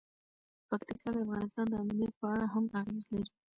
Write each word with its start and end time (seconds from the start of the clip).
پکتیکا 0.69 1.09
د 1.13 1.17
افغانستان 1.25 1.65
د 1.69 1.73
امنیت 1.83 2.13
په 2.19 2.25
اړه 2.33 2.45
هم 2.53 2.65
اغېز 2.81 3.05
لري. 3.15 3.31